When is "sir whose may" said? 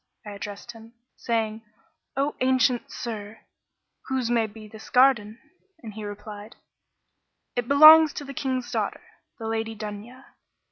2.91-4.47